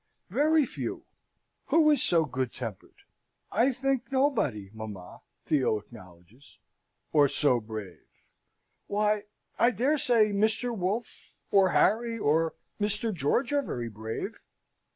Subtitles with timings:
[0.31, 1.05] "Very few.
[1.67, 3.03] Who is so good tempered?"
[3.51, 6.57] "I think nobody, mamma," Theo acknowledges.
[7.13, 8.07] "Or so brave?"
[8.87, 9.25] "Why,
[9.59, 10.75] I dare say Mr.
[10.75, 13.13] Wolfe, or Harry, or Mr.
[13.13, 14.39] George, are very brave."